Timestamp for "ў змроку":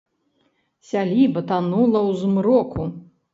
2.07-2.81